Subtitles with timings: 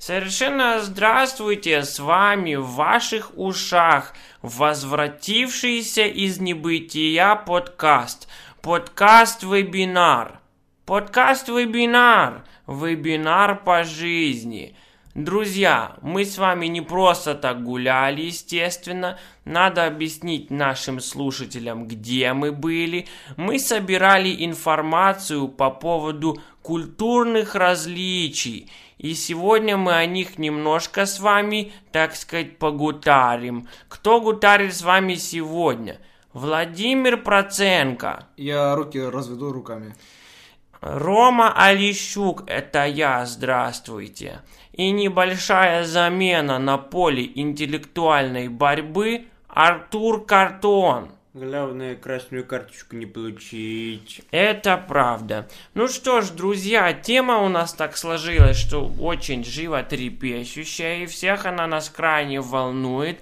[0.00, 8.26] Совершенно здравствуйте, с вами в ваших ушах возвратившийся из небытия подкаст.
[8.62, 10.40] Подкаст-вебинар.
[10.86, 12.46] Подкаст-вебинар.
[12.66, 14.74] Вебинар по жизни.
[15.24, 19.18] Друзья, мы с вами не просто так гуляли, естественно.
[19.44, 23.06] Надо объяснить нашим слушателям, где мы были.
[23.36, 28.70] Мы собирали информацию по поводу культурных различий.
[28.96, 33.68] И сегодня мы о них немножко с вами, так сказать, погутарим.
[33.88, 35.98] Кто гутарит с вами сегодня?
[36.32, 38.26] Владимир Проценко.
[38.38, 39.94] Я руки разведу руками.
[40.80, 44.40] Рома Алищук, это я, здравствуйте.
[44.72, 51.10] И небольшая замена на поле интеллектуальной борьбы Артур Картон.
[51.32, 54.20] Главное, красную карточку не получить.
[54.32, 55.48] Это правда.
[55.74, 61.68] Ну что ж, друзья, тема у нас так сложилась, что очень животрепещущая, и всех она
[61.68, 63.20] нас крайне волнует.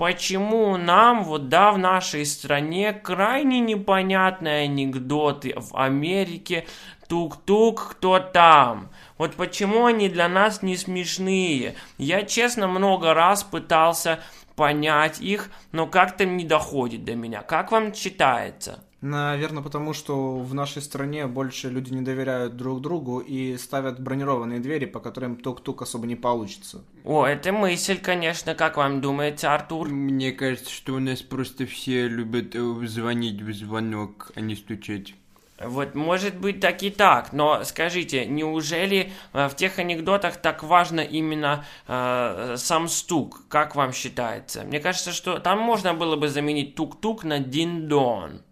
[0.00, 6.64] Почему нам, вот да, в нашей стране крайне непонятные анекдоты в Америке
[7.06, 11.74] «Тук-тук, кто там?» Вот почему они для нас не смешные?
[11.98, 14.20] Я, честно, много раз пытался
[14.56, 17.42] понять их, но как-то не доходит до меня.
[17.42, 18.82] Как вам читается?
[19.00, 24.60] Наверное, потому что в нашей стране больше люди не доверяют друг другу и ставят бронированные
[24.60, 26.84] двери, по которым тук-тук особо не получится.
[27.04, 29.88] О, это мысль, конечно, как вам думаете, Артур?
[29.88, 35.14] Мне кажется, что у нас просто все любят э, звонить в звонок, а не стучать.
[35.60, 41.00] Вот, может быть, так и так, но скажите, неужели э, в тех анекдотах так важно
[41.00, 43.42] именно э, сам стук?
[43.48, 44.62] Как вам считается?
[44.64, 48.42] Мне кажется, что там можно было бы заменить тук-тук на дин-дон.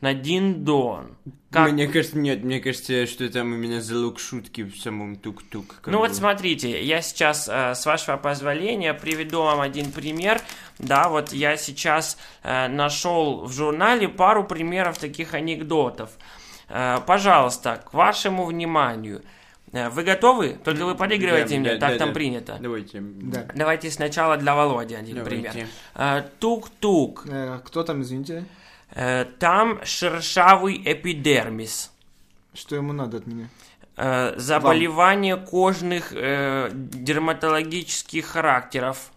[0.00, 1.16] На дин-дон.
[1.50, 1.72] Как...
[1.72, 5.80] Мне кажется, нет, мне кажется, что там именно залог шутки в самом тук-тук.
[5.86, 5.98] Ну бы.
[5.98, 10.40] вот смотрите, я сейчас, э, с вашего позволения, приведу вам один пример.
[10.78, 16.10] Да, вот я сейчас э, нашел в журнале пару примеров таких анекдотов.
[16.68, 19.22] Э, пожалуйста, к вашему вниманию.
[19.72, 20.58] Вы готовы?
[20.64, 22.14] Только вы подыгрываете да, мне, да, так да, там да.
[22.14, 22.58] принято.
[22.60, 23.00] Давайте.
[23.00, 23.46] Да.
[23.54, 25.50] Давайте сначала для Володи один Давайте.
[25.50, 25.68] пример.
[25.94, 27.26] Э, тук-тук.
[27.28, 28.46] Э, кто там, извините?
[28.94, 31.92] Э, там шершавый эпидермис.
[32.54, 33.48] Что ему надо от меня?
[33.96, 35.46] Э, заболевание Вам.
[35.46, 39.10] кожных э, дерматологических характеров.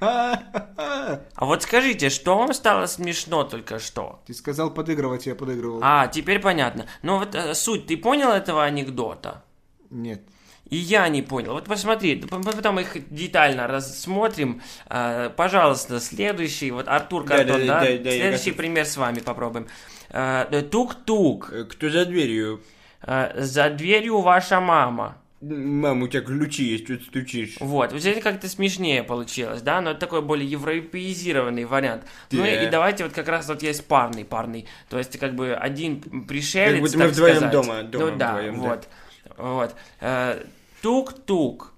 [0.00, 4.20] А вот скажите, что вам стало смешно только что?
[4.26, 5.80] Ты сказал подыгрывать, я подыгрывал.
[5.82, 6.86] А, теперь понятно.
[7.02, 9.42] Но вот э, суть, ты понял этого анекдота?
[9.90, 10.22] Нет.
[10.72, 11.52] И я не понял.
[11.52, 14.62] Вот посмотри, потом их детально рассмотрим.
[14.86, 17.80] А, пожалуйста, следующий, вот Артур Картон, да?
[17.80, 19.66] да, да, да следующий пример с вами попробуем.
[20.08, 21.52] А, тук-тук.
[21.52, 22.62] Э, кто за дверью?
[23.02, 25.18] А, за дверью ваша мама.
[25.42, 27.56] Мам, у тебя ключи есть, ты стучишь?
[27.60, 32.04] Вот, вот здесь как-то смешнее получилось, да, но это такой более европеизированный вариант.
[32.30, 32.38] Да.
[32.38, 35.52] Ну и, и давайте вот как раз вот есть парный, парный, то есть как бы
[35.52, 37.52] один пришелец, как будто мы вдвоем сказать.
[37.52, 38.88] дома, дома ну, да, вдвоем, вот,
[39.26, 39.34] да.
[39.36, 39.74] вот.
[40.00, 40.42] Э,
[40.82, 41.72] тук-тук,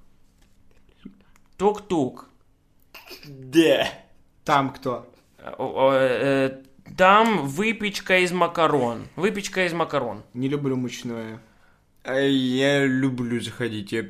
[1.57, 2.31] тук-тук.
[3.27, 3.87] Да.
[4.45, 5.07] Там кто?
[5.39, 6.63] Э,
[6.97, 10.23] там выпечка из макарон, выпечка из макарон.
[10.33, 11.41] Не люблю мучное.
[12.07, 13.93] Я люблю заходить.
[13.93, 14.07] Я...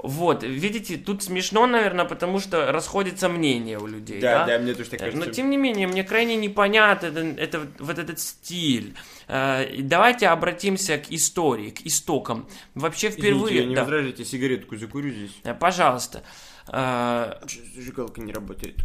[0.00, 4.20] Вот, видите, тут смешно, наверное, потому что расходятся мнения у людей.
[4.20, 5.26] Да, да, да мне тоже так кажется.
[5.26, 8.94] Но тем не менее, мне крайне непонятно это, это, вот этот стиль.
[9.26, 12.48] Э, давайте обратимся к истории, к истокам.
[12.74, 13.56] Вообще впервые...
[13.56, 13.82] Извините, не да.
[13.82, 15.32] возражайте, сигаретку закурю здесь.
[15.42, 16.22] Э, пожалуйста.
[16.68, 17.34] Э,
[17.74, 18.76] зажигалка не работает.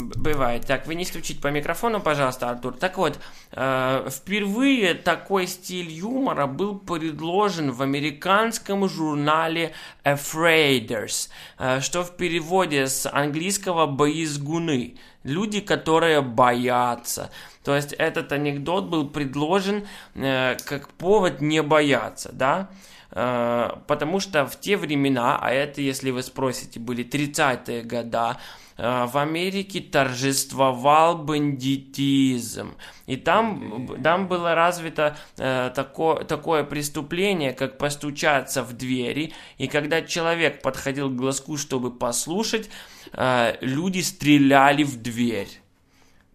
[0.00, 0.66] Бывает.
[0.66, 2.74] Так, вы не стучите по микрофону, пожалуйста, Артур.
[2.74, 3.18] Так вот,
[3.52, 9.72] э, впервые такой стиль юмора был предложен в американском журнале
[10.04, 11.28] Afraiders,
[11.58, 14.96] э, что в переводе с английского «боизгуны».
[15.22, 17.30] Люди, которые боятся.
[17.62, 22.70] То есть этот анекдот был предложен э, как повод не бояться, да?
[22.70, 22.74] Э,
[23.10, 28.38] потому что в те времена, а это, если вы спросите, были 30-е года,
[28.80, 32.76] Э, в Америке торжествовал бандитизм.
[33.06, 39.34] И там, там было развито э, тако, такое преступление, как постучаться в двери.
[39.58, 42.70] И когда человек подходил к глазку, чтобы послушать,
[43.12, 45.60] э, люди стреляли в дверь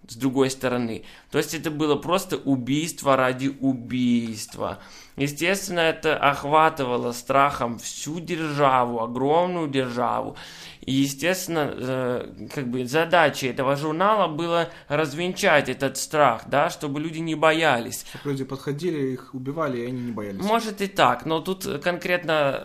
[0.08, 1.04] с другой стороны.
[1.36, 4.80] То есть это было просто убийство ради убийства.
[5.18, 10.38] Естественно, это охватывало страхом всю державу, огромную державу.
[10.86, 17.20] И, естественно, э, как бы задачей этого журнала было развенчать этот страх, да, чтобы люди
[17.20, 18.06] не боялись.
[18.10, 20.42] Чтобы люди подходили, их убивали, и они не боялись.
[20.42, 22.62] Может и так, но тут конкретно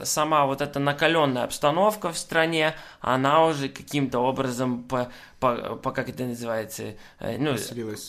[0.00, 5.10] э, сама вот эта накаленная обстановка в стране, она уже каким-то образом по,
[5.40, 7.56] по, по как это называется, э, ну,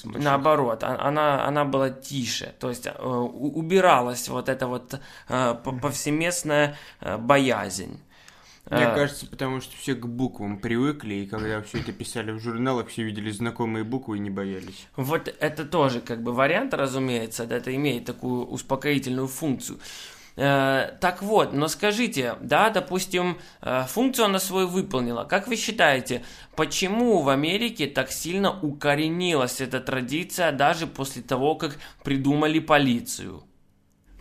[0.05, 4.99] наоборот, а, она, она была тише, то есть э, убиралась вот эта вот
[5.29, 7.99] э, повсеместная э, боязнь.
[8.69, 12.89] Мне кажется, потому что все к буквам привыкли, и когда все это писали в журналах,
[12.89, 14.88] все видели знакомые буквы и не боялись.
[14.97, 19.79] Вот это тоже как бы вариант, разумеется, да, это имеет такую успокоительную функцию.
[20.37, 25.23] Э, так вот, но скажите, да, допустим, э, функцию она свою выполнила.
[25.23, 26.23] Как вы считаете,
[26.55, 33.43] почему в Америке так сильно укоренилась эта традиция даже после того, как придумали полицию?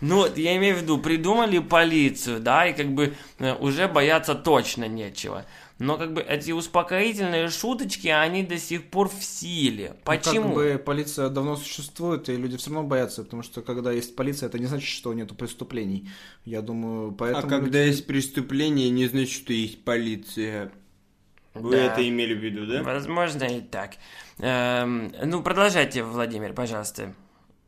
[0.00, 4.88] Ну, я имею в виду, придумали полицию, да, и как бы э, уже бояться точно
[4.88, 5.44] нечего.
[5.78, 9.96] Но как бы эти успокоительные шуточки, они до сих пор в силе.
[10.05, 10.49] Почему?
[10.49, 14.17] Ну, как бы полиция давно существует, и люди все равно боятся, потому что когда есть
[14.17, 16.08] полиция, это не значит, что нету преступлений.
[16.46, 17.46] Я думаю, поэтому...
[17.46, 17.88] А когда люди...
[17.88, 20.73] есть преступление, не значит, что есть полиция.
[21.52, 21.93] Вы да.
[21.93, 22.82] это имели в виду, да?
[22.82, 23.96] Возможно и так.
[24.38, 27.14] Эм, ну, продолжайте, Владимир, пожалуйста.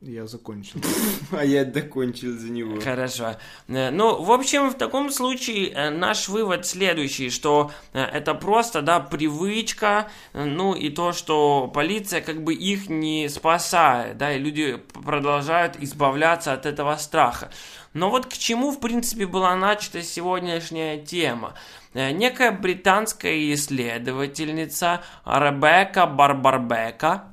[0.00, 0.80] Я закончил.
[1.32, 2.80] А я докончил за него.
[2.80, 3.34] Хорошо.
[3.66, 8.80] Э, ну, в общем, в таком случае э, наш вывод следующий, что э, это просто,
[8.80, 14.76] да, привычка, ну и то, что полиция как бы их не спасает, да, и люди
[15.04, 17.50] продолжают избавляться от этого страха.
[17.92, 21.54] Но вот к чему, в принципе, была начата сегодняшняя тема.
[21.94, 27.24] Некая британская исследовательница Ребекка Барбарбека,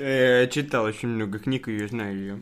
[0.00, 2.38] я читал очень много книг, и знаю ее.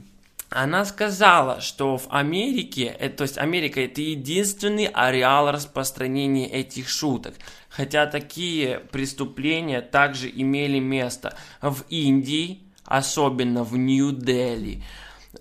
[0.51, 7.35] Она сказала, что в Америке, э, то есть Америка это единственный ареал распространения этих шуток.
[7.69, 14.83] Хотя такие преступления также имели место в Индии, особенно в Нью-Дели,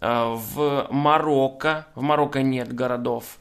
[0.02, 3.38] э, в Марокко, в Марокко нет городов,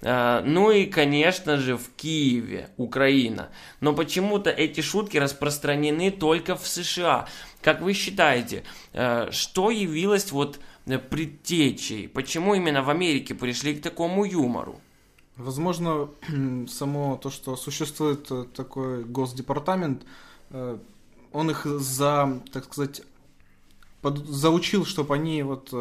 [0.00, 3.50] э, ну и, конечно же, в Киеве, Украина.
[3.80, 7.28] Но почему-то эти шутки распространены только в США.
[7.62, 12.08] Как вы считаете, э, что явилось вот э, предтечей?
[12.08, 14.80] Почему именно в Америке пришли к такому юмору?
[15.36, 16.08] Возможно,
[16.68, 20.02] само то, что существует э, такой госдепартамент,
[21.32, 23.02] он их за, так сказать,
[24.02, 25.72] под, заучил, чтобы они вот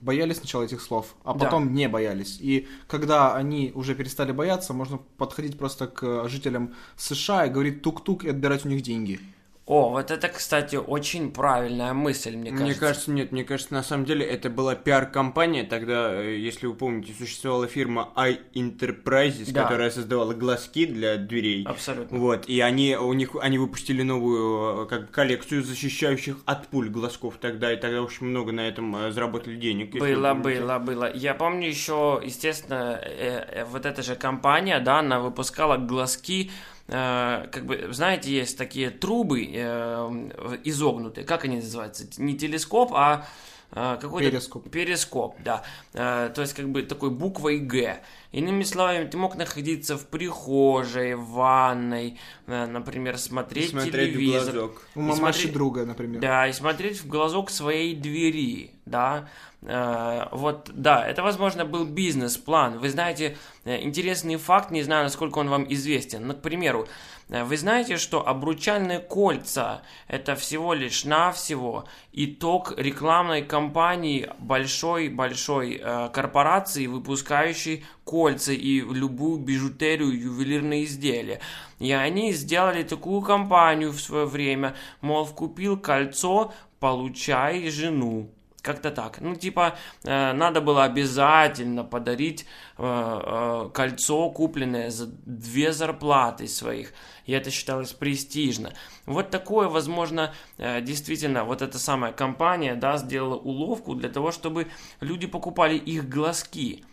[0.00, 1.72] боялись сначала этих слов, а потом да.
[1.72, 2.38] не боялись.
[2.40, 8.22] И когда они уже перестали бояться, можно подходить просто к жителям США и говорить тук-тук
[8.22, 9.18] и отбирать у них деньги.
[9.64, 12.64] О, вот это, кстати, очень правильная мысль, мне кажется.
[12.64, 15.62] Мне кажется, нет, мне кажется, на самом деле это была пиар-компания.
[15.62, 19.62] Тогда, э, если вы помните, существовала фирма iEnterprises, да.
[19.62, 21.64] которая создавала глазки для дверей.
[21.64, 22.18] Абсолютно.
[22.18, 27.36] Вот, и они, у них, они выпустили новую э, как коллекцию защищающих от пуль глазков
[27.40, 29.92] тогда, и тогда очень много на этом э, заработали денег.
[29.92, 31.14] Было, было, было.
[31.14, 36.50] Я помню еще, естественно, э, э, вот эта же компания, да, она выпускала глазки
[36.92, 42.04] как бы, знаете, есть такие трубы э, изогнутые, как они называются?
[42.18, 43.26] Не телескоп, а
[43.70, 44.30] э, какой-то...
[44.30, 44.70] Перископ.
[44.70, 45.62] Перископ, да.
[45.92, 48.02] То есть, как бы, такой буквой «Г».
[48.30, 54.50] Иными словами, ты мог находиться в прихожей, в ванной, например, смотреть, смотреть телевизор.
[54.50, 54.82] В глазок.
[54.94, 55.52] У мамаши смотреть...
[55.52, 56.20] друга, например.
[56.20, 59.28] Да, и смотреть в глазок своей двери, да.
[59.62, 62.78] Э, вот, да, это, возможно, был бизнес-план.
[62.78, 66.26] Вы знаете, э, интересный факт, не знаю, насколько он вам известен.
[66.26, 66.88] Но, к примеру,
[67.28, 75.80] э, вы знаете, что обручальные кольца– это всего лишь навсего итог рекламной кампании большой-большой
[76.12, 81.40] корпорации, выпускающей кольца и любую бижутерию, ювелирные изделия.
[81.78, 88.28] И они сделали такую кампанию в свое время, мол, купил кольцо, получай жену.
[88.62, 89.20] Как-то так.
[89.20, 92.46] Ну, типа, э, надо было обязательно подарить
[92.78, 96.92] э, э, кольцо, купленное за две зарплаты своих.
[97.26, 98.72] И это считалось престижно.
[99.04, 104.68] Вот такое, возможно, э, действительно, вот эта самая компания, да, сделала уловку для того, чтобы
[105.00, 106.84] люди покупали их глазки.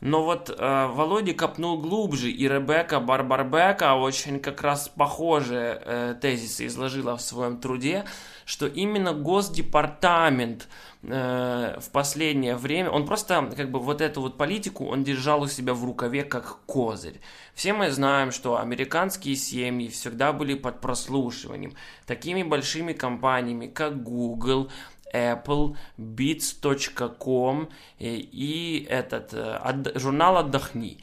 [0.00, 6.66] Но вот э, Володя копнул глубже, и Ребекка Барбарбека очень как раз похожие э, тезисы
[6.66, 8.04] изложила в своем труде,
[8.44, 10.68] что именно Госдепартамент
[11.02, 15.48] э, в последнее время, он просто как бы вот эту вот политику он держал у
[15.48, 17.20] себя в рукаве как козырь.
[17.54, 21.72] Все мы знаем, что американские семьи всегда были под прослушиванием
[22.06, 24.70] такими большими компаниями, как Google,
[25.12, 30.98] Apple, Beats.com и, и этот от, журнал «Отдохни».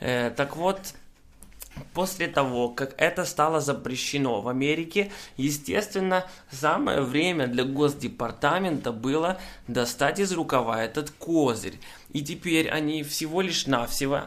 [0.00, 0.78] Э, так вот,
[1.94, 10.18] После того, как это стало запрещено в Америке, естественно, самое время для Госдепартамента было достать
[10.18, 11.78] из рукава этот козырь.
[12.12, 14.24] И теперь они всего лишь навсего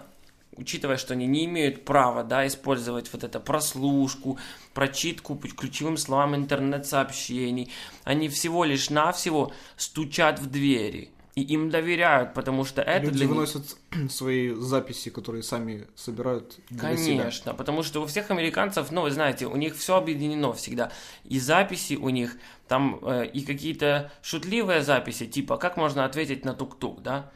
[0.62, 4.38] учитывая, что они не имеют права да, использовать вот это прослушку,
[4.74, 7.72] прочитку ключевым словам интернет-сообщений,
[8.04, 11.12] они всего лишь навсего стучат в двери.
[11.34, 14.12] И им доверяют, потому что это Люди для выносят них...
[14.12, 17.54] свои записи, которые сами собирают для Конечно, себя.
[17.54, 20.92] потому что у всех американцев, ну, вы знаете, у них все объединено всегда.
[21.24, 22.38] И записи у них,
[22.68, 27.32] там э, и какие-то шутливые записи, типа, как можно ответить на тук-тук, да?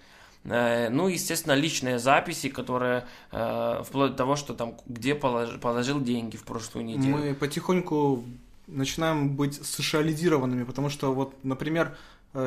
[0.45, 6.01] Э, ну, естественно, личные записи, которые э, вплоть до того, что там где положил, положил
[6.01, 7.17] деньги в прошлую неделю.
[7.17, 8.23] Мы потихоньку
[8.67, 11.95] начинаем быть социализированными, потому что вот, например,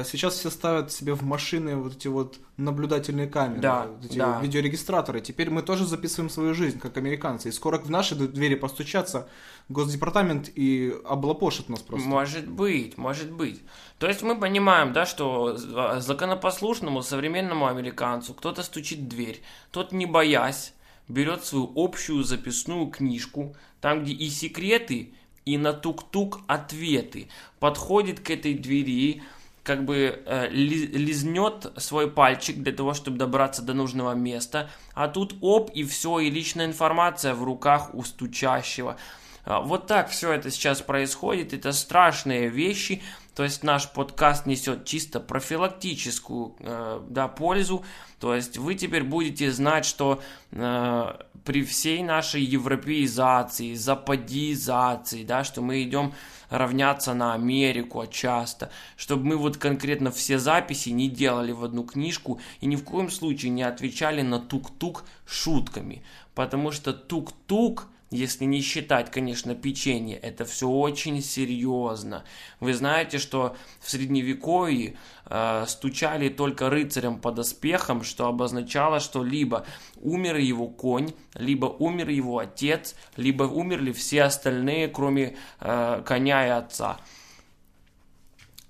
[0.05, 4.39] сейчас все ставят себе в машины вот эти вот наблюдательные камеры, да, вот эти да.
[4.41, 5.21] видеорегистраторы.
[5.21, 7.49] Теперь мы тоже записываем свою жизнь, как американцы.
[7.49, 9.29] И скоро в наши двери постучатся
[9.69, 12.07] Госдепартамент и облапошит нас просто.
[12.07, 13.63] Может быть, может быть.
[13.99, 19.41] То есть мы понимаем, да, что законопослушному современному американцу кто-то стучит в дверь,
[19.71, 20.75] тот не боясь
[21.09, 25.15] берет свою общую записную книжку, там где и секреты,
[25.45, 27.29] и на тук-тук ответы,
[27.59, 29.23] подходит к этой двери,
[29.69, 35.35] как бы э, лизнет свой пальчик для того, чтобы добраться до нужного места, а тут
[35.43, 38.97] оп, и все, и личная информация в руках у стучащего.
[39.45, 43.03] А, вот так все это сейчас происходит, это страшные вещи,
[43.39, 47.85] то есть наш подкаст несет чисто профилактическую э, да, пользу,
[48.19, 55.63] то есть вы теперь будете знать, что э, при всей нашей европеизации, западизации, да, что
[55.63, 56.15] мы идем
[56.51, 62.41] равняться на Америку часто, чтобы мы вот конкретно все записи не делали в одну книжку
[62.61, 66.03] и ни в коем случае не отвечали на тук-тук шутками,
[66.35, 72.25] потому что тук-тук– если не считать, конечно, печенье, это все очень серьезно.
[72.59, 74.97] Вы знаете, что в средневековье
[75.27, 82.09] э, стучали только рыцарям под оспехом, что обозначало, что либо умер его конь, либо умер
[82.09, 86.99] его отец, либо умерли все остальные, кроме э, коня и отца.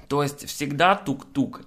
[0.08, 1.62] То есть всегда тук-тук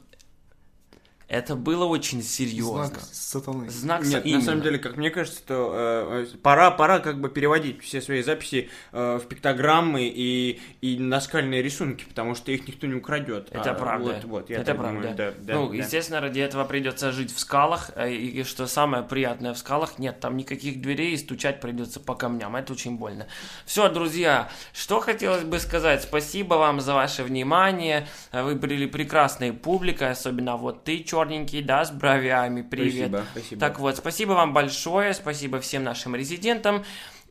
[1.32, 2.88] это было очень серьезно.
[2.88, 3.70] Знак сатаны.
[3.70, 4.40] Знак Нет, именно.
[4.40, 8.22] на самом деле, как мне кажется, то э, пора, пора как бы переводить все свои
[8.22, 13.48] записи э, в пиктограммы и, и наскальные рисунки, потому что их никто не украдет.
[13.52, 14.16] Это а, правда.
[14.16, 15.00] Вот, вот, я это правда.
[15.00, 15.76] Думаю, да, да, ну, да.
[15.76, 20.20] естественно, ради этого придется жить в скалах, э, и что самое приятное в скалах, нет
[20.20, 22.58] там никаких дверей, и стучать придется по камням.
[22.58, 23.28] Это очень больно.
[23.66, 26.04] Все, друзья, что хотелось бы сказать.
[26.04, 28.06] Спасибо вам за ваше внимание.
[28.34, 33.10] Вы были прекрасной публикой, особенно вот ты, черт черненький, да, с бровями, привет.
[33.10, 33.60] Спасибо, спасибо.
[33.60, 36.84] Так вот, спасибо вам большое, спасибо всем нашим резидентам.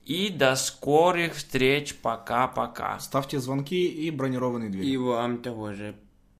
[0.05, 1.95] И до скорых встреч.
[1.95, 2.99] Пока-пока.
[2.99, 4.87] Ставьте звонки и бронированные двери.
[4.87, 5.95] И вам того же.